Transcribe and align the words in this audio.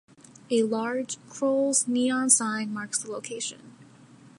A 0.49 0.63
large 0.63 1.19
"Croll's" 1.29 1.87
neon 1.87 2.31
sign 2.31 2.73
marks 2.73 2.97
the 3.03 3.11
location. 3.11 3.75